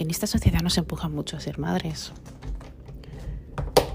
[0.00, 2.12] en esta sociedad nos empuja mucho a ser madres.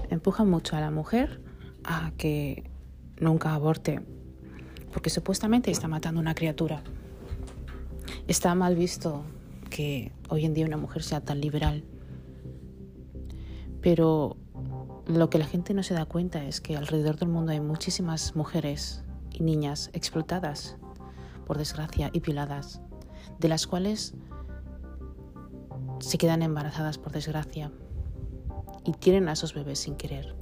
[0.08, 1.40] Empuja mucho a la mujer
[1.82, 2.70] a que
[3.18, 4.00] nunca aborte,
[4.92, 6.84] porque supuestamente está matando una criatura.
[8.28, 9.24] Está mal visto
[9.68, 11.82] que hoy en día una mujer sea tan liberal.
[13.80, 14.36] Pero
[15.06, 18.36] lo que la gente no se da cuenta es que alrededor del mundo hay muchísimas
[18.36, 19.02] mujeres
[19.32, 20.76] y niñas explotadas,
[21.46, 22.80] por desgracia, y violadas,
[23.40, 24.14] de las cuales
[25.98, 27.72] se quedan embarazadas por desgracia
[28.84, 30.36] y tienen a esos bebés sin querer.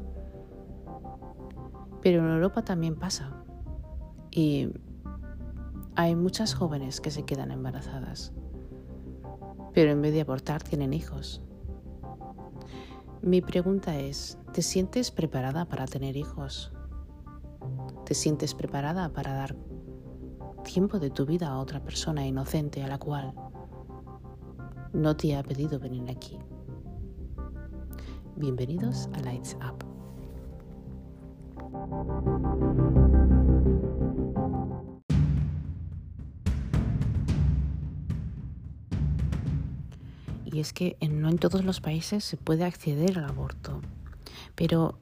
[2.02, 3.44] Pero en Europa también pasa
[4.30, 4.68] y
[5.96, 8.32] hay muchas jóvenes que se quedan embarazadas,
[9.72, 11.40] pero en vez de abortar tienen hijos.
[13.22, 16.72] Mi pregunta es, ¿te sientes preparada para tener hijos?
[18.04, 19.56] ¿Te sientes preparada para dar
[20.62, 23.32] tiempo de tu vida a otra persona inocente a la cual
[24.94, 26.38] no te ha pedido venir aquí?
[28.36, 29.84] Bienvenidos a Lights Up.
[40.44, 43.80] Y es que no en todos los países se puede acceder al aborto.
[44.54, 44.96] Pero,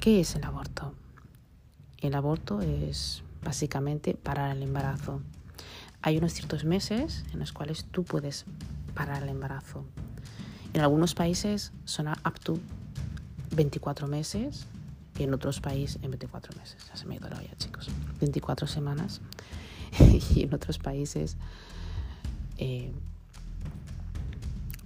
[0.00, 0.94] ¿qué es el aborto?
[1.98, 5.20] El aborto es básicamente parar el embarazo.
[6.00, 8.46] Hay unos ciertos meses en los cuales tú puedes
[8.96, 9.84] parar el embarazo.
[10.74, 12.58] En algunos países son up to
[13.54, 14.66] 24 meses
[15.18, 16.84] y en otros países en 24 meses.
[16.88, 17.88] Ya se me ha ido la olla, chicos.
[18.20, 19.20] 24 semanas
[20.34, 21.36] y en otros países
[22.58, 22.92] eh,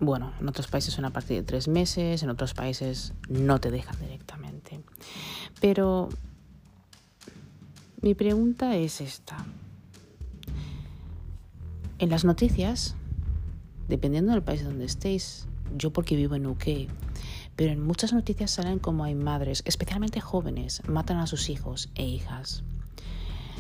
[0.01, 3.71] bueno, en otros países son a partir de tres meses, en otros países no te
[3.71, 4.81] dejan directamente.
[5.61, 6.09] Pero
[8.01, 9.45] mi pregunta es esta.
[11.99, 12.97] En las noticias,
[13.91, 15.47] dependiendo del país donde estéis,
[15.77, 16.89] yo porque vivo en UK,
[17.57, 22.05] pero en muchas noticias salen como hay madres, especialmente jóvenes, matan a sus hijos e
[22.05, 22.63] hijas.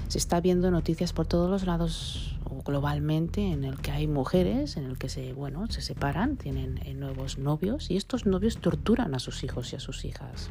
[0.08, 4.84] Se está viendo noticias por todos los lados globalmente en el que hay mujeres en
[4.84, 9.20] el que se bueno se separan tienen eh, nuevos novios y estos novios torturan a
[9.20, 10.50] sus hijos y a sus hijas.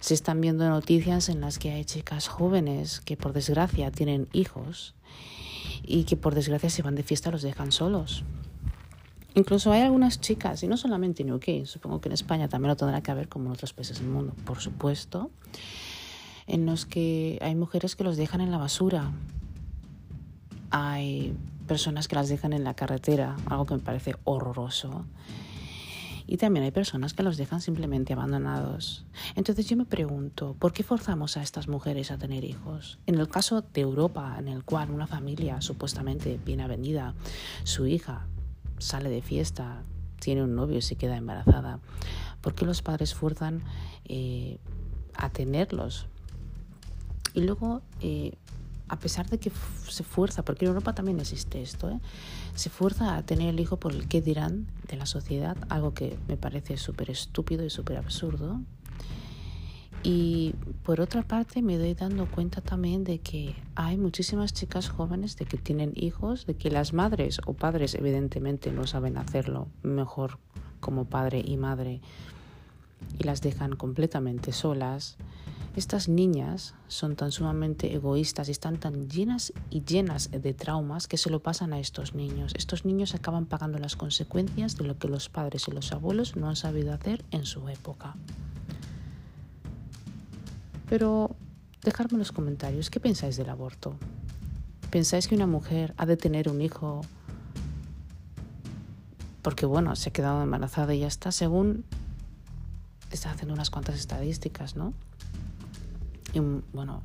[0.00, 4.94] Se están viendo noticias en las que hay chicas jóvenes que por desgracia tienen hijos
[5.82, 8.24] y que por desgracia se van de fiesta los dejan solos
[9.34, 12.76] Incluso hay algunas chicas, y no solamente en UK, supongo que en España también lo
[12.76, 15.30] tendrá que haber como en otros países del mundo, por supuesto,
[16.46, 19.12] en los que hay mujeres que los dejan en la basura
[20.70, 21.36] hay
[21.66, 25.04] personas que las dejan en la carretera, algo que me parece horroroso.
[26.26, 29.04] Y también hay personas que los dejan simplemente abandonados.
[29.34, 33.00] Entonces yo me pregunto, ¿por qué forzamos a estas mujeres a tener hijos?
[33.06, 37.14] En el caso de Europa, en el cual una familia supuestamente bien avenida,
[37.64, 38.26] su hija
[38.80, 39.82] sale de fiesta,
[40.18, 41.78] tiene un novio y se queda embarazada,
[42.40, 43.62] ¿por qué los padres fuerzan
[44.06, 44.58] eh,
[45.14, 46.06] a tenerlos?
[47.32, 48.32] Y luego eh,
[48.90, 49.52] a pesar de que
[49.88, 52.00] se fuerza, porque en Europa también existe esto, ¿eh?
[52.56, 56.18] se fuerza a tener el hijo por el que dirán de la sociedad, algo que
[56.26, 58.60] me parece súper estúpido y súper absurdo.
[60.02, 65.36] Y por otra parte me doy dando cuenta también de que hay muchísimas chicas jóvenes
[65.36, 70.38] de que tienen hijos, de que las madres o padres evidentemente no saben hacerlo mejor
[70.80, 72.00] como padre y madre
[73.18, 75.18] y las dejan completamente solas
[75.76, 81.16] estas niñas son tan sumamente egoístas y están tan llenas y llenas de traumas que
[81.16, 82.52] se lo pasan a estos niños.
[82.56, 86.48] Estos niños acaban pagando las consecuencias de lo que los padres y los abuelos no
[86.48, 88.16] han sabido hacer en su época.
[90.90, 91.36] Pero
[91.84, 93.94] dejadme en los comentarios, ¿qué pensáis del aborto?
[94.90, 97.02] ¿Pensáis que una mujer ha de tener un hijo
[99.40, 101.30] porque, bueno, se ha quedado embarazada y ya está?
[101.30, 101.84] Según
[103.12, 104.92] está haciendo unas cuantas estadísticas, ¿no?
[106.34, 106.40] Y,
[106.72, 107.02] bueno,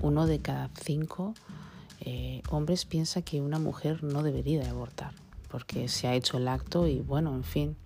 [0.00, 1.34] uno de cada cinco
[2.02, 5.12] eh, hombres piensa que una mujer no debería de abortar,
[5.50, 7.76] porque se ha hecho el acto y bueno, en fin.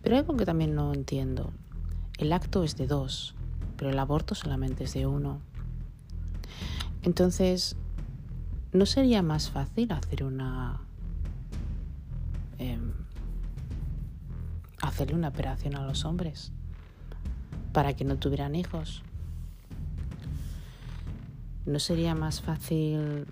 [0.00, 1.52] Pero hay algo que también no entiendo.
[2.16, 3.34] El acto es de dos,
[3.82, 5.40] pero el aborto solamente es de uno.
[7.02, 7.74] Entonces,
[8.72, 10.80] ¿no sería más fácil hacer una...
[12.58, 12.92] Em,
[14.80, 16.52] hacerle una operación a los hombres
[17.72, 19.02] para que no tuvieran hijos?
[21.66, 23.26] ¿No sería más fácil,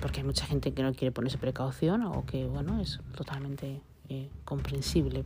[0.00, 4.30] porque hay mucha gente que no quiere ponerse precaución o que, bueno, es totalmente eh,
[4.44, 5.22] comprensible,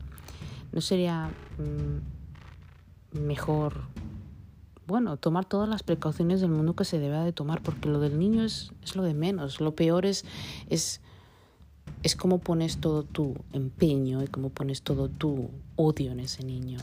[0.70, 2.24] ¿no sería mm,
[3.14, 3.84] mejor,
[4.86, 7.62] bueno, tomar todas las precauciones del mundo que se debe de tomar?
[7.62, 10.24] Porque lo del niño es, es lo de menos, lo peor es,
[10.68, 11.00] es
[12.02, 16.78] es como pones todo tu empeño y cómo pones todo tu odio en ese niño.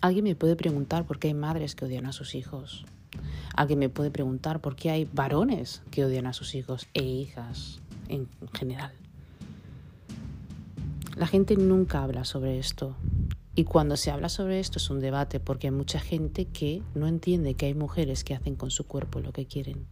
[0.00, 2.86] Alguien me puede preguntar por qué hay madres que odian a sus hijos.
[3.54, 7.80] Alguien me puede preguntar por qué hay varones que odian a sus hijos e hijas
[8.08, 8.92] en general.
[11.16, 12.94] La gente nunca habla sobre esto.
[13.56, 17.08] Y cuando se habla sobre esto es un debate porque hay mucha gente que no
[17.08, 19.86] entiende que hay mujeres que hacen con su cuerpo lo que quieren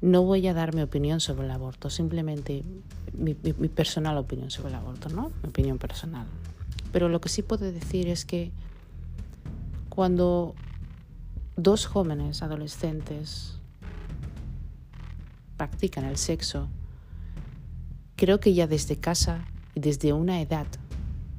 [0.00, 2.62] no voy a dar mi opinión sobre el aborto, simplemente
[3.12, 5.32] mi, personal opinión sobre el aborto, ¿no?
[5.42, 6.26] Mi opinión personal.
[6.92, 8.52] Pero lo que sí puedo decir es que
[9.88, 10.54] cuando
[11.56, 13.58] dos jóvenes adolescentes
[15.56, 16.68] practican el sexo,
[18.16, 19.44] creo que ya desde casa
[19.74, 20.66] y desde una edad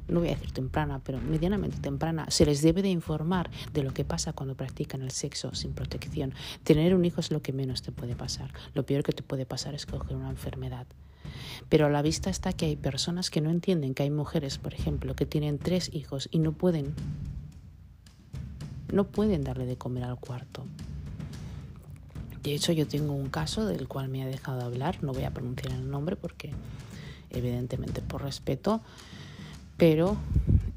[0.08, 3.94] no voy a decir temprana, pero medianamente temprana, se les debe de informar de lo
[3.94, 6.34] que pasa cuando practican el sexo sin protección.
[6.64, 8.54] Tener un hijo es lo que menos te puede pasar.
[8.74, 10.88] Lo peor que te puede pasar es coger una enfermedad.
[11.70, 14.74] Pero a la vista está que hay personas que no entienden que hay mujeres, por
[14.74, 16.94] ejemplo, que tienen tres hijos y no pueden
[18.92, 20.66] no pueden darle de comer al cuarto.
[22.42, 25.32] De hecho, yo tengo un caso del cual me ha dejado hablar, no voy a
[25.32, 26.54] pronunciar el nombre porque
[27.30, 28.82] evidentemente por respeto,
[29.78, 30.18] pero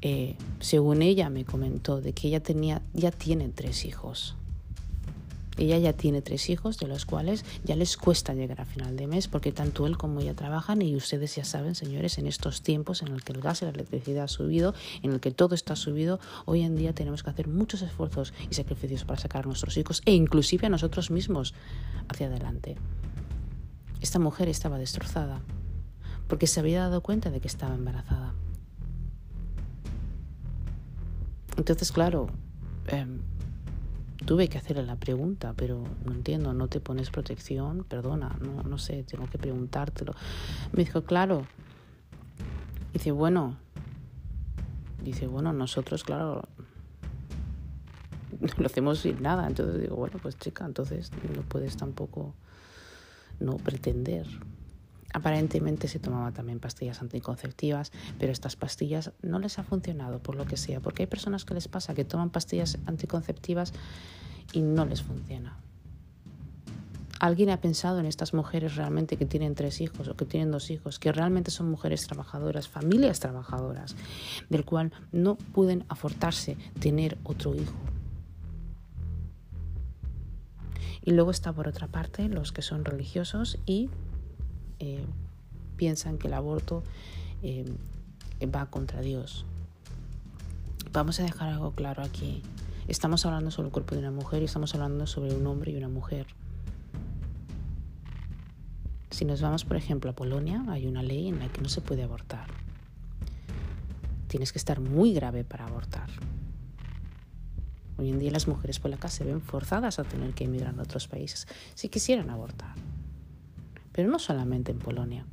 [0.01, 4.35] eh, según ella me comentó de que ella tenía, ya tiene tres hijos.
[5.57, 9.05] Ella ya tiene tres hijos, de los cuales ya les cuesta llegar a final de
[9.05, 13.01] mes, porque tanto él como ella trabajan y ustedes ya saben, señores, en estos tiempos
[13.01, 15.75] en el que el gas y la electricidad ha subido, en el que todo está
[15.75, 19.77] subido, hoy en día tenemos que hacer muchos esfuerzos y sacrificios para sacar a nuestros
[19.77, 21.53] hijos e inclusive a nosotros mismos
[22.07, 22.77] hacia adelante.
[23.99, 25.41] Esta mujer estaba destrozada
[26.27, 28.33] porque se había dado cuenta de que estaba embarazada.
[31.57, 32.27] Entonces, claro,
[32.87, 33.19] em,
[34.25, 38.77] tuve que hacerle la pregunta, pero no entiendo, no te pones protección, perdona, no, no
[38.77, 40.13] sé, tengo que preguntártelo.
[40.73, 41.45] Me dijo, claro.
[42.93, 43.57] Dice, bueno,
[45.03, 46.43] dice, bueno, nosotros, claro,
[48.57, 49.47] lo hacemos sin nada.
[49.47, 52.33] Entonces digo, bueno, pues chica, entonces no puedes tampoco
[53.39, 54.27] no pretender
[55.13, 60.45] Aparentemente se tomaba también pastillas anticonceptivas, pero estas pastillas no les ha funcionado por lo
[60.45, 63.73] que sea, porque hay personas que les pasa que toman pastillas anticonceptivas
[64.53, 65.57] y no les funciona.
[67.19, 70.71] ¿Alguien ha pensado en estas mujeres realmente que tienen tres hijos o que tienen dos
[70.71, 73.95] hijos, que realmente son mujeres trabajadoras, familias trabajadoras,
[74.49, 77.75] del cual no pueden afortarse tener otro hijo?
[81.03, 83.91] Y luego está por otra parte los que son religiosos y
[84.81, 85.05] eh,
[85.77, 86.83] piensan que el aborto
[87.43, 87.65] eh,
[88.43, 89.45] va contra Dios.
[90.91, 92.41] Vamos a dejar algo claro aquí.
[92.87, 95.77] Estamos hablando sobre el cuerpo de una mujer y estamos hablando sobre un hombre y
[95.77, 96.25] una mujer.
[99.11, 101.81] Si nos vamos, por ejemplo, a Polonia, hay una ley en la que no se
[101.81, 102.47] puede abortar.
[104.27, 106.09] Tienes que estar muy grave para abortar.
[107.97, 111.07] Hoy en día las mujeres polacas se ven forzadas a tener que emigrar a otros
[111.07, 112.73] países si quisieran abortar
[113.91, 115.25] pero no solamente en Polonia,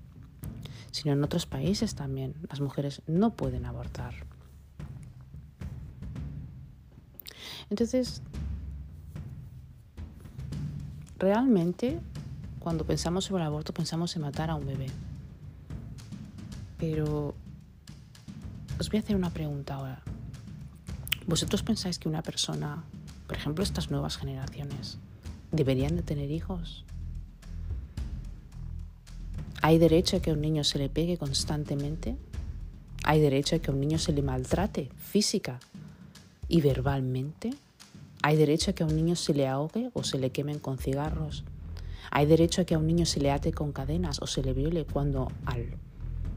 [0.90, 2.34] sino en otros países también.
[2.48, 4.14] Las mujeres no pueden abortar.
[7.70, 8.22] Entonces,
[11.18, 12.00] realmente,
[12.58, 14.86] cuando pensamos sobre el aborto, pensamos en matar a un bebé.
[16.78, 17.34] Pero
[18.78, 20.02] os voy a hacer una pregunta ahora.
[21.26, 22.84] ¿Vosotros pensáis que una persona,
[23.26, 24.98] por ejemplo estas nuevas generaciones,
[25.52, 26.86] deberían de tener hijos?
[29.68, 32.16] ¿Hay derecho a que a un niño se le pegue constantemente?
[33.04, 35.60] ¿Hay derecho a que a un niño se le maltrate física
[36.48, 37.50] y verbalmente?
[38.22, 40.78] ¿Hay derecho a que a un niño se le ahogue o se le quemen con
[40.78, 41.44] cigarros?
[42.10, 44.54] ¿Hay derecho a que a un niño se le ate con cadenas o se le
[44.54, 45.66] viole cuando al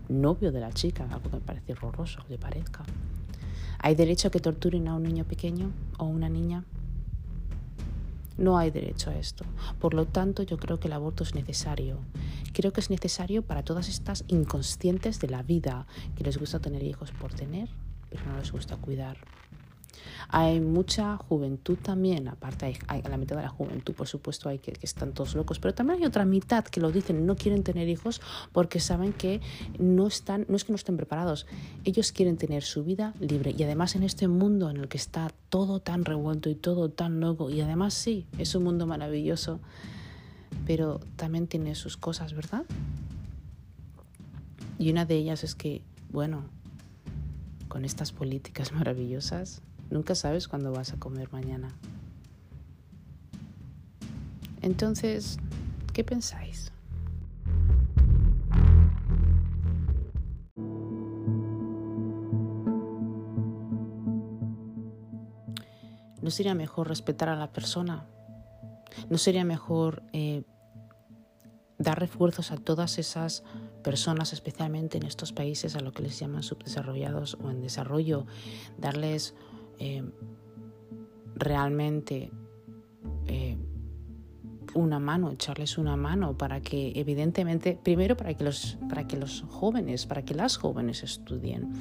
[0.10, 2.84] novio de la chica, algo que me parece horroroso, le parezca?
[3.80, 6.66] ¿Hay derecho a que torturen a un niño pequeño o una niña?
[8.42, 9.46] No hay derecho a esto.
[9.80, 12.00] Por lo tanto, yo creo que el aborto es necesario.
[12.54, 16.82] Creo que es necesario para todas estas inconscientes de la vida que les gusta tener
[16.82, 17.70] hijos por tener,
[18.10, 19.18] pero no les gusta cuidar.
[20.30, 24.60] Hay mucha juventud también, aparte hay, a la mitad de la juventud, por supuesto, hay
[24.60, 27.64] que, que, están todos locos, pero también hay otra mitad que lo dicen, no quieren
[27.64, 28.22] tener hijos
[28.52, 29.42] porque saben que
[29.78, 31.48] no están, no es que no estén preparados,
[31.84, 35.32] ellos quieren tener su vida libre y además en este mundo en el que está
[35.50, 39.60] todo tan revuelto y todo tan loco y además sí, es un mundo maravilloso,
[40.66, 42.64] pero también tiene sus cosas, ¿verdad?
[44.82, 46.46] Y una de ellas es que, bueno,
[47.68, 51.76] con estas políticas maravillosas, Nunca sabes cuándo vas a comer mañana.
[54.62, 55.38] Entonces,
[55.94, 56.72] ¿qué pensáis?
[66.22, 68.06] ¿No sería mejor respetar a la persona?
[69.10, 70.44] ¿No sería mejor eh,
[71.80, 73.44] dar refuerzos a todas esas
[73.84, 78.26] personas, especialmente en estos países a lo que les llaman subdesarrollados o en desarrollo,
[78.78, 79.36] darles
[79.82, 80.04] eh,
[81.34, 82.32] realmente
[83.26, 83.58] eh,
[84.76, 89.44] una mano, echarles una mano para que evidentemente, primero para que los, para que los
[89.50, 91.74] jóvenes, para que las jóvenes estudien.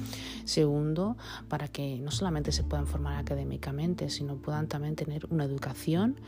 [0.45, 1.15] Segundo,
[1.47, 6.19] para que no solamente se puedan formar académicamente, sino puedan también tener una educación,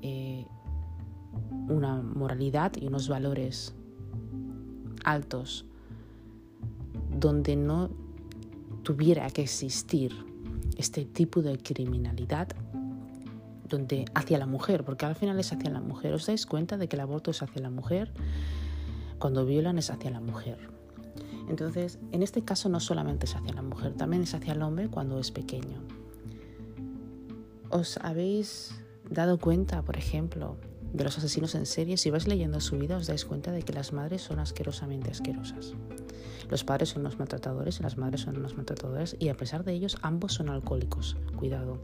[0.00, 0.46] eh,
[1.68, 3.74] una moralidad y unos valores
[5.04, 5.66] altos,
[7.10, 7.90] donde no
[8.82, 10.27] tuviera que existir
[10.78, 12.48] este tipo de criminalidad
[13.68, 16.14] donde hacia la mujer, porque al final es hacia la mujer.
[16.14, 18.10] ¿Os dais cuenta de que el aborto es hacia la mujer?
[19.18, 20.58] Cuando violan es hacia la mujer.
[21.48, 24.88] Entonces, en este caso no solamente es hacia la mujer, también es hacia el hombre
[24.88, 25.80] cuando es pequeño.
[27.70, 28.74] ¿Os habéis
[29.10, 30.56] dado cuenta, por ejemplo,
[30.92, 31.96] de los asesinos en serie?
[31.96, 35.74] Si vais leyendo su vida os dais cuenta de que las madres son asquerosamente asquerosas.
[36.50, 39.72] Los padres son unos maltratadores y las madres son unos maltratadores y a pesar de
[39.72, 41.16] ellos ambos son alcohólicos.
[41.36, 41.78] Cuidado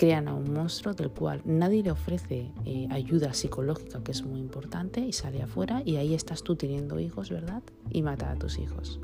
[0.00, 4.40] crean a un monstruo del cual nadie le ofrece eh, ayuda psicológica, que es muy
[4.40, 7.62] importante, y sale afuera y ahí estás tú teniendo hijos, ¿verdad?
[7.90, 8.98] Y mata a tus hijos.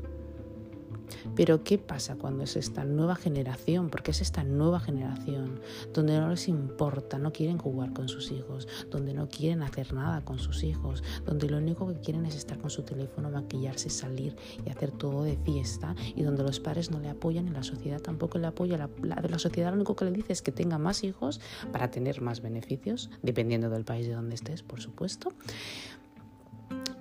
[1.35, 3.89] Pero ¿qué pasa cuando es esta nueva generación?
[3.89, 5.59] Porque es esta nueva generación
[5.93, 10.23] donde no les importa, no quieren jugar con sus hijos, donde no quieren hacer nada
[10.23, 14.35] con sus hijos, donde lo único que quieren es estar con su teléfono, maquillarse, salir
[14.65, 18.01] y hacer todo de fiesta y donde los padres no le apoyan y la sociedad
[18.01, 18.89] tampoco le apoya.
[19.01, 21.39] La, sociedad lo único que le dice es que tenga más hijos
[21.71, 25.31] para tener más beneficios, dependiendo del país de donde estés, por supuesto.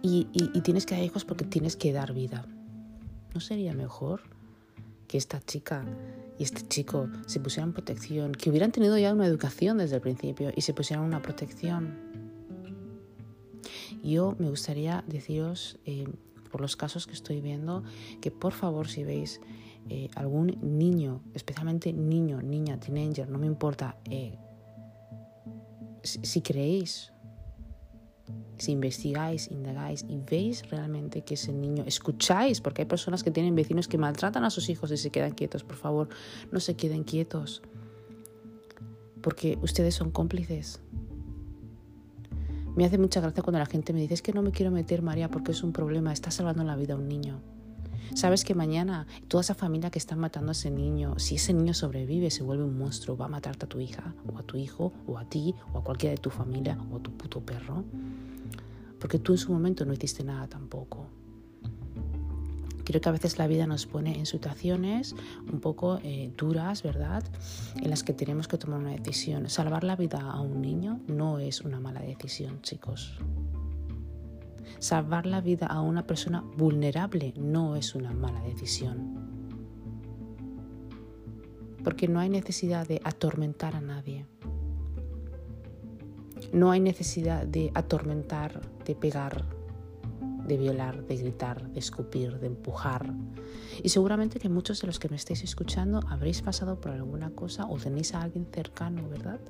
[0.02, 0.24] Y
[0.62, 2.46] tienes que dar hijos porque tienes que dar vida
[3.36, 4.22] ¿No sería mejor
[5.06, 5.84] que esta chica
[6.38, 10.52] y este chico se pusieran protección, que hubieran tenido ya una educación desde el principio
[10.56, 11.98] y se pusieran una protección?
[14.02, 16.08] Yo me gustaría deciros, eh,
[16.50, 17.84] por los casos que estoy viendo,
[18.22, 19.42] que por favor si veis
[19.90, 24.38] eh, algún niño, especialmente niño, niña, teenager, no me importa, eh,
[26.02, 27.12] si creéis
[28.58, 33.54] si investigáis, indagáis y veis realmente que ese niño, escucháis, porque hay personas que tienen
[33.54, 36.08] vecinos que maltratan a sus hijos y se quedan quietos, por favor,
[36.50, 37.62] no se queden quietos,
[39.20, 40.80] porque ustedes son cómplices.
[42.76, 45.02] Me hace mucha gracia cuando la gente me dice, es que no me quiero meter,
[45.02, 47.40] María, porque es un problema, está salvando la vida a un niño.
[48.14, 51.74] Sabes que mañana toda esa familia que está matando a ese niño, si ese niño
[51.74, 54.92] sobrevive, se vuelve un monstruo, va a matarte a tu hija, o a tu hijo,
[55.06, 57.84] o a ti, o a cualquiera de tu familia, o a tu puto perro
[58.98, 61.06] porque tú en su momento no hiciste nada tampoco.
[62.84, 65.14] Creo que a veces la vida nos pone en situaciones
[65.52, 67.24] un poco eh, duras, ¿verdad?
[67.80, 69.48] En las que tenemos que tomar una decisión.
[69.48, 73.18] Salvar la vida a un niño no es una mala decisión, chicos.
[74.78, 79.26] Salvar la vida a una persona vulnerable no es una mala decisión.
[81.82, 84.26] Porque no hay necesidad de atormentar a nadie.
[86.52, 89.44] No hay necesidad de atormentar, de pegar,
[90.46, 93.12] de violar, de gritar, de escupir, de empujar.
[93.82, 97.66] Y seguramente que muchos de los que me estáis escuchando habréis pasado por alguna cosa
[97.66, 99.40] o tenéis a alguien cercano, ¿verdad?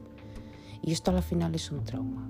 [0.83, 2.29] Y esto al final es un trauma.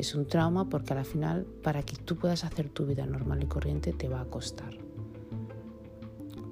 [0.00, 3.46] Es un trauma porque al final para que tú puedas hacer tu vida normal y
[3.46, 4.78] corriente te va a costar.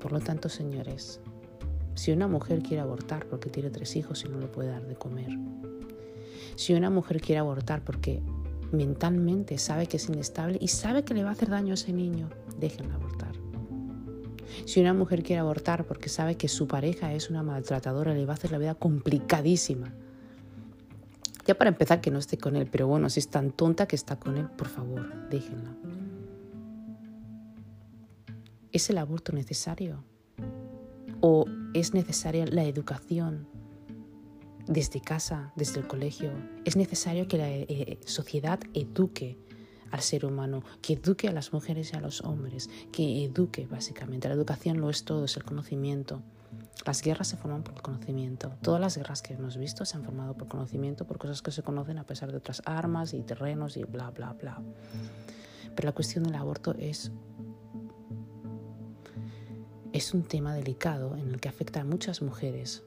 [0.02, 1.22] Por lo tanto, señores,
[1.94, 4.96] si una mujer quiere abortar porque tiene tres hijos y no le puede dar de
[4.96, 5.30] comer,
[6.56, 8.20] si una mujer quiere abortar porque
[8.70, 11.94] mentalmente sabe que es inestable y sabe que le va a hacer daño a ese
[11.94, 12.28] niño,
[12.60, 13.32] déjenla abortar.
[14.66, 18.34] Si una mujer quiere abortar porque sabe que su pareja es una maltratadora, le va
[18.34, 19.94] a hacer la vida complicadísima.
[21.48, 23.96] Ya para empezar que no esté con él, pero bueno, si es tan tonta que
[23.96, 25.74] está con él, por favor, déjenla.
[28.70, 30.04] ¿Es el aborto necesario?
[31.22, 33.48] ¿O es necesaria la educación
[34.66, 36.30] desde casa, desde el colegio.
[36.66, 39.38] Es necesario que la eh, sociedad eduque
[39.90, 44.28] al ser humano, que eduque a las mujeres y a los hombres, que eduque básicamente.
[44.28, 46.22] La educación lo es todo, es el conocimiento.
[46.86, 48.52] Las guerras se forman por conocimiento.
[48.62, 51.62] Todas las guerras que hemos visto se han formado por conocimiento, por cosas que se
[51.62, 54.62] conocen a pesar de otras armas y terrenos y bla, bla, bla.
[55.74, 57.12] Pero la cuestión del aborto es,
[59.92, 62.84] es un tema delicado en el que afecta a muchas mujeres,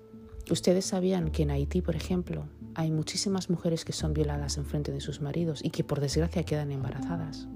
[0.50, 4.92] Ustedes sabían que en Haití, por ejemplo, hay muchísimas mujeres que son violadas en frente
[4.92, 7.48] de sus maridos y que por desgracia quedan embarazadas.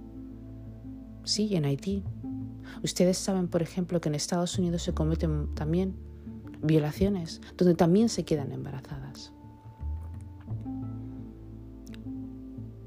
[1.24, 2.04] Sí, en Haití.
[2.84, 5.98] Ustedes saben, por ejemplo, que en Estados Unidos se cometen también
[6.62, 9.32] violaciones, donde también se quedan embarazadas.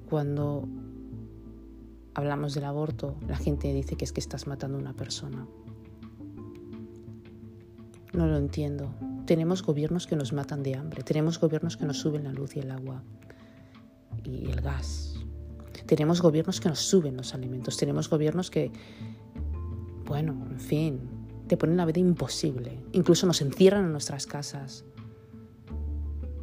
[0.08, 0.66] Cuando
[2.14, 5.46] hablamos del aborto, la gente dice que es que estás matando a una persona.
[8.12, 8.94] No lo entiendo.
[9.26, 12.60] Tenemos gobiernos que nos matan de hambre, tenemos gobiernos que nos suben la luz y
[12.60, 13.02] el agua
[14.24, 15.14] y el gas.
[15.86, 18.72] Tenemos gobiernos que nos suben los alimentos, tenemos gobiernos que,
[20.06, 21.17] bueno, en fin,
[21.48, 22.78] te ponen la vida imposible.
[22.92, 24.84] Incluso nos encierran en nuestras casas.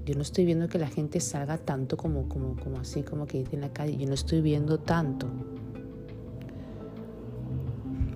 [0.05, 3.39] Yo no estoy viendo que la gente salga tanto como, como, como así, como que
[3.39, 3.97] dice en la calle.
[3.97, 5.27] Yo no estoy viendo tanto.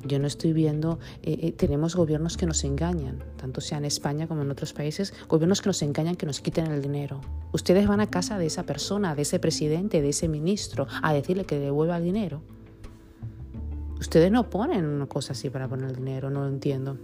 [0.05, 4.27] Yo no estoy viendo, eh, eh, tenemos gobiernos que nos engañan, tanto sea en España
[4.27, 7.21] como en otros países, gobiernos que nos engañan, que nos quiten el dinero.
[7.51, 11.45] Ustedes van a casa de esa persona, de ese presidente, de ese ministro, a decirle
[11.45, 12.41] que devuelva el dinero.
[13.99, 16.97] Ustedes no ponen una cosa así para poner el dinero, no lo entiendo.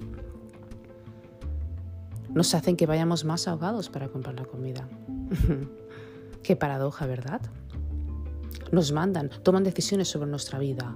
[2.33, 4.87] Nos hacen que vayamos más ahogados para comprar la comida.
[6.43, 7.41] Qué paradoja, ¿verdad?
[8.71, 10.95] Nos mandan, toman decisiones sobre nuestra vida,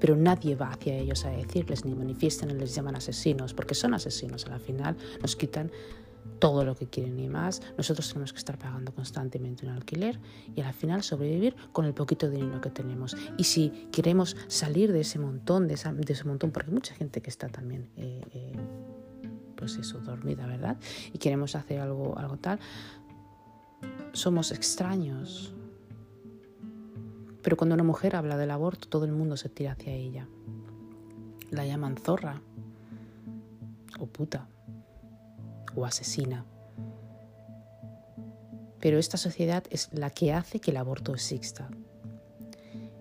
[0.00, 3.94] pero nadie va hacia ellos a decirles ni manifiestan y les llaman asesinos, porque son
[3.94, 4.46] asesinos.
[4.46, 5.70] A la final nos quitan
[6.40, 7.62] todo lo que quieren y más.
[7.76, 10.18] Nosotros tenemos que estar pagando constantemente un alquiler
[10.56, 13.16] y al final sobrevivir con el poquito dinero que tenemos.
[13.36, 17.30] Y si queremos salir de ese montón, de, ese montón, porque hay mucha gente que
[17.30, 18.52] está también, eh, eh,
[19.56, 20.78] pues eso, dormida, ¿verdad?
[21.12, 22.58] Y queremos hacer algo, algo tal,
[24.12, 25.54] somos extraños,
[27.42, 30.26] pero cuando una mujer habla del aborto, todo el mundo se tira hacia ella.
[31.50, 32.42] La llaman zorra,
[33.98, 34.48] o puta,
[35.74, 36.44] o asesina.
[38.80, 41.68] Pero esta sociedad es la que hace que el aborto exista.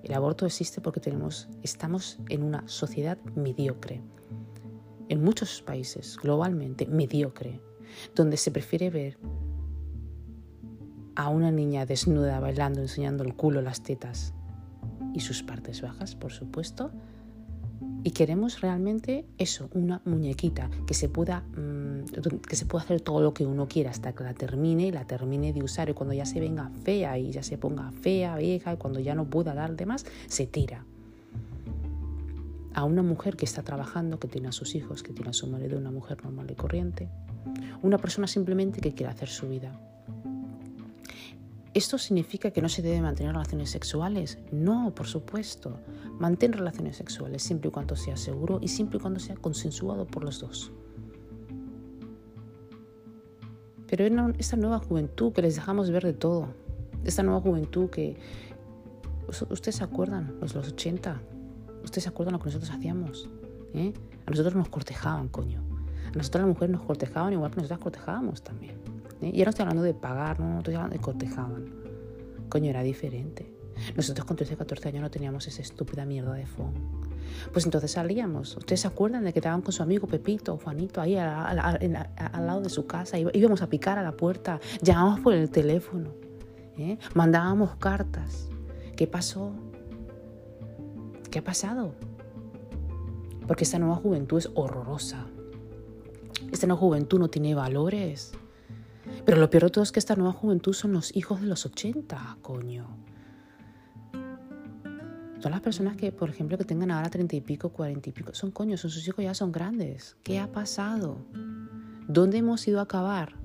[0.04, 4.02] El aborto existe porque tenemos, estamos en una sociedad mediocre.
[5.08, 7.62] En muchos países, globalmente, mediocre,
[8.16, 9.18] donde se prefiere ver
[11.16, 14.34] a una niña desnuda bailando, enseñando el culo, las tetas
[15.14, 16.92] y sus partes bajas, por supuesto.
[18.04, 21.44] Y queremos realmente eso, una muñequita que se pueda
[22.48, 25.06] que se pueda hacer todo lo que uno quiera hasta que la termine y la
[25.06, 28.74] termine de usar y cuando ya se venga fea y ya se ponga fea, vieja
[28.74, 30.86] y cuando ya no pueda dar de más, se tira.
[32.74, 35.48] A una mujer que está trabajando, que tiene a sus hijos, que tiene a su
[35.48, 37.10] marido, una mujer normal y corriente.
[37.82, 39.72] Una persona simplemente que quiere hacer su vida.
[41.74, 44.40] ¿Esto significa que no se debe mantener relaciones sexuales?
[44.52, 45.80] No, por supuesto.
[46.20, 50.24] Mantén relaciones sexuales siempre y cuando sea seguro y siempre y cuando sea consensuado por
[50.24, 50.72] los dos.
[53.90, 54.06] Pero
[54.38, 56.48] esta nueva juventud que les dejamos ver de todo,
[57.04, 58.18] esta nueva juventud que...
[59.50, 60.36] ¿Ustedes se acuerdan?
[60.42, 61.22] Los, los 80.
[61.84, 63.30] ¿Ustedes se acuerdan lo que nosotros hacíamos?
[63.74, 63.94] ¿Eh?
[64.26, 65.62] A nosotros nos cortejaban, coño.
[66.14, 68.76] A nosotros las mujeres nos cortejaban igual que nosotros cortejábamos también.
[69.22, 69.32] ¿eh?
[69.34, 71.74] Y ahora estoy hablando de pagar, no, estoy hablando de cortejaban.
[72.50, 73.52] Coño, era diferente.
[73.96, 76.74] Nosotros con 13, 14 años no teníamos esa estúpida mierda de phone.
[77.52, 78.58] Pues entonces salíamos.
[78.58, 81.56] ¿Ustedes se acuerdan de que estaban con su amigo Pepito Juanito ahí al
[82.46, 83.18] lado de su casa?
[83.18, 86.10] Íbamos a picar a la puerta, llamábamos por el teléfono,
[86.78, 86.98] ¿eh?
[87.14, 88.50] mandábamos cartas.
[88.96, 89.54] ¿Qué pasó?
[91.32, 91.94] ¿Qué ha pasado?
[93.48, 95.26] Porque esta nueva juventud es horrorosa.
[96.52, 98.34] Esta nueva juventud no tiene valores.
[99.26, 101.66] Pero lo peor de todo es que esta nueva juventud son los hijos de los
[101.66, 102.88] 80, coño.
[105.40, 108.34] Son las personas que, por ejemplo, que tengan ahora treinta y pico, cuarenta y pico,
[108.34, 110.18] son coños, sus hijos ya son grandes.
[110.24, 111.18] ¿Qué ha pasado?
[112.08, 113.36] ¿Dónde hemos ido a acabar?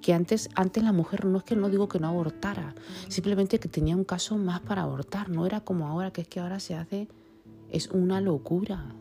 [0.00, 2.74] Que antes, antes la mujer no es que no digo que no abortara,
[3.08, 6.38] simplemente que tenía un caso más para abortar, no era como ahora, que es que
[6.38, 7.08] ahora se hace,
[7.70, 8.94] es una locura.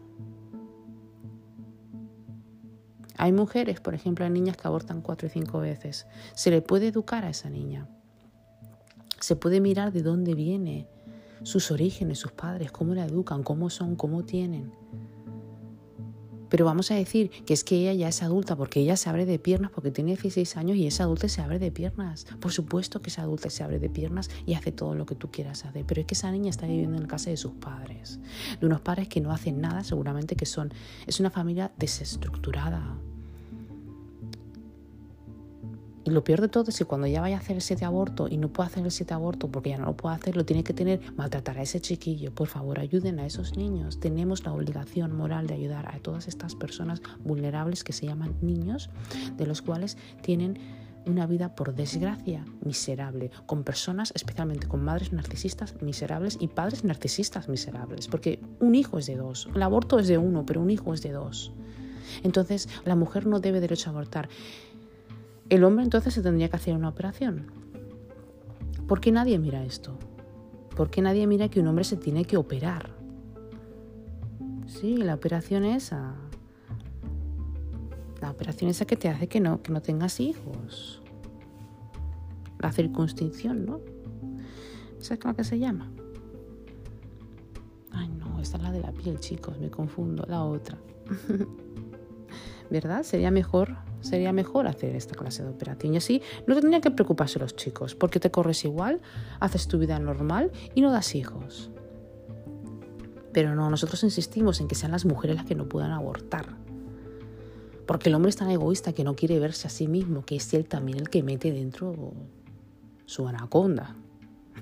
[3.17, 6.07] Hay mujeres, por ejemplo, hay niñas que abortan cuatro y cinco veces.
[6.33, 7.87] Se le puede educar a esa niña.
[9.19, 10.87] Se puede mirar de dónde viene,
[11.43, 14.71] sus orígenes, sus padres, cómo la educan, cómo son, cómo tienen.
[16.53, 19.25] Pero vamos a decir que es que ella ya es adulta porque ella se abre
[19.25, 22.27] de piernas porque tiene 16 años y es adulta y se abre de piernas.
[22.39, 25.15] Por supuesto que es adulta y se abre de piernas y hace todo lo que
[25.15, 25.83] tú quieras hacer.
[25.87, 28.19] Pero es que esa niña está viviendo en casa de sus padres.
[28.59, 30.71] De unos padres que no hacen nada, seguramente que son.
[31.07, 32.99] Es una familia desestructurada.
[36.05, 38.27] Y lo peor de todo es que cuando ya vaya a hacer el siete aborto
[38.27, 40.63] y no puede hacer el siete aborto porque ya no lo puede hacer, lo tiene
[40.63, 42.33] que tener, maltratar a ese chiquillo.
[42.33, 43.99] Por favor, ayuden a esos niños.
[43.99, 48.89] Tenemos la obligación moral de ayudar a todas estas personas vulnerables que se llaman niños,
[49.37, 50.59] de los cuales tienen
[51.05, 57.49] una vida por desgracia miserable, con personas, especialmente con madres narcisistas miserables y padres narcisistas
[57.49, 60.93] miserables, porque un hijo es de dos, el aborto es de uno, pero un hijo
[60.93, 61.51] es de dos.
[62.23, 64.29] Entonces, la mujer no debe derecho a abortar.
[65.49, 67.47] El hombre entonces se tendría que hacer una operación.
[68.87, 69.97] ¿Por qué nadie mira esto?
[70.75, 72.89] ¿Por qué nadie mira que un hombre se tiene que operar?
[74.67, 76.15] Sí, la operación esa.
[78.21, 81.01] La operación esa que te hace que no, que no tengas hijos.
[82.59, 83.81] La circuncisión, ¿no?
[84.99, 85.91] ¿Sabes cómo que se llama?
[87.91, 90.77] Ay, no, esta es la de la piel, chicos, me confundo, la otra.
[92.71, 93.03] ¿Verdad?
[93.03, 95.93] Sería mejor, sería mejor hacer esta clase de operación.
[95.93, 99.01] Y así no tendrían que preocuparse los chicos, porque te corres igual,
[99.39, 101.71] haces tu vida normal y no das hijos.
[103.31, 106.45] Pero no, nosotros insistimos en que sean las mujeres las que no puedan abortar.
[107.87, 110.53] Porque el hombre es tan egoísta que no quiere verse a sí mismo, que es
[110.53, 112.13] él también el que mete dentro
[113.05, 113.95] su anaconda.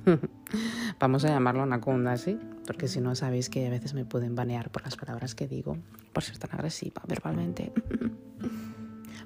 [1.00, 2.40] Vamos a llamarlo anaconda, ¿sí?
[2.66, 5.78] Porque si no sabéis que a veces me pueden banear por las palabras que digo,
[6.14, 7.74] por ser tan agresiva verbalmente.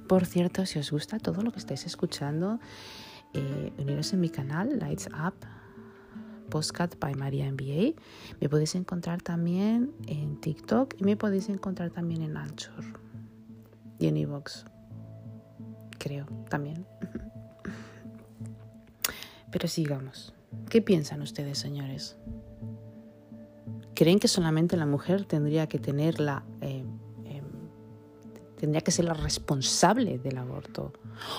[0.08, 2.60] por cierto, si os gusta todo lo que estáis escuchando,
[3.34, 5.36] eh, uniros en mi canal, Lights Up,
[6.50, 8.00] Postcat by María MBA.
[8.40, 12.84] Me podéis encontrar también en TikTok y me podéis encontrar también en Anchor
[14.00, 14.66] y en Evox.
[15.98, 16.86] Creo, también.
[19.52, 20.34] Pero sigamos.
[20.70, 22.18] ¿Qué piensan ustedes, señores?
[23.96, 26.44] ¿Creen que solamente la mujer tendría que tener la,
[28.60, 30.94] tendría que ser la responsable del aborto?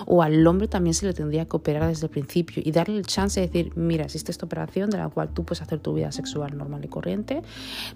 [0.06, 3.06] ¿O al hombre también se le tendría que operar desde el principio y darle el
[3.06, 6.12] chance de decir, mira, existe esta operación de la cual tú puedes hacer tu vida
[6.12, 7.42] sexual normal y corriente,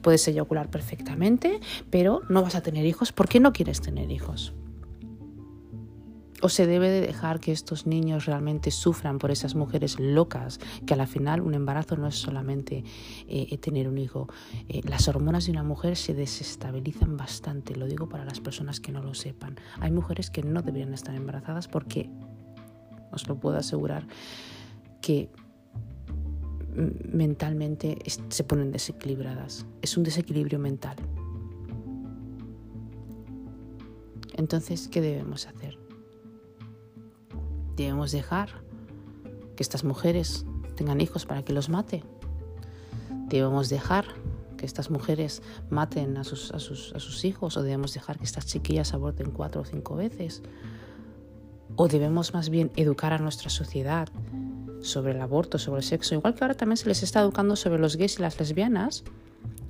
[0.02, 4.52] puedes eyacular perfectamente, pero no vas a tener hijos ¿por qué no quieres tener hijos?
[6.42, 10.94] ¿O se debe de dejar que estos niños realmente sufran por esas mujeres locas, que
[10.94, 12.82] a la final un embarazo no es solamente
[13.28, 14.26] eh, tener un hijo?
[14.68, 18.90] Eh, las hormonas de una mujer se desestabilizan bastante, lo digo para las personas que
[18.90, 19.56] no lo sepan.
[19.80, 22.08] Hay mujeres que no deberían estar embarazadas porque,
[23.12, 24.06] os lo puedo asegurar,
[25.02, 25.30] que
[27.12, 27.98] mentalmente
[28.28, 29.66] se ponen desequilibradas.
[29.82, 30.96] Es un desequilibrio mental.
[34.34, 35.79] Entonces, ¿qué debemos hacer?
[37.80, 38.48] Debemos dejar
[39.56, 40.44] que estas mujeres
[40.76, 42.02] tengan hijos para que los mate.
[43.28, 44.06] Debemos dejar
[44.56, 49.62] que estas mujeres maten a sus, hijos o debemos dejar que estas chiquillas aborten cuatro
[49.62, 50.42] o cinco veces.
[51.76, 54.08] O debemos más bien educar a nuestra sociedad
[54.82, 57.78] sobre el aborto, sobre el sexo, igual que ahora también se les está educando sobre
[57.78, 59.04] los gays y las lesbianas,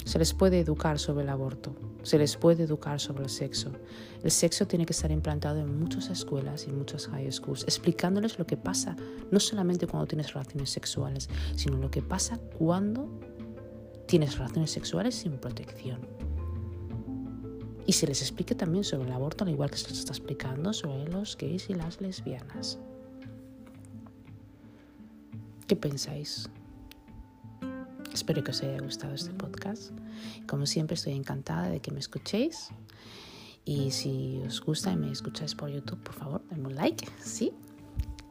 [0.04, 3.72] se les puede educar sobre el aborto, se les puede educar sobre el sexo.
[4.22, 8.38] El sexo tiene que estar implantado en muchas escuelas y en muchas high schools, explicándoles
[8.38, 8.96] lo que pasa,
[9.30, 13.08] no solamente cuando tienes relaciones sexuales, sino lo que pasa cuando
[14.06, 16.00] tienes relaciones sexuales sin protección.
[17.86, 20.72] Y se les explique también sobre el aborto, al igual que se les está explicando
[20.72, 22.78] sobre los gays y las lesbianas.
[25.66, 26.48] ¿Qué pensáis?
[28.12, 29.92] Espero que os haya gustado este podcast.
[30.46, 32.70] Como siempre estoy encantada de que me escuchéis.
[33.64, 37.52] Y si os gusta y me escucháis por YouTube, por favor, denme un like, ¿sí?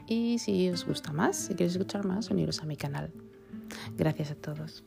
[0.07, 3.11] Y si os gusta más, si queréis escuchar más, uniros a mi canal.
[3.97, 4.83] Gracias a todos.